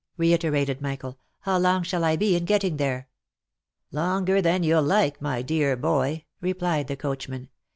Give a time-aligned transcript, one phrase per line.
[0.17, 3.07] reiterated Michael." How long shall I be in getting there?""
[3.91, 7.49] Longer than you'll like, my dear boy," replied the coachman.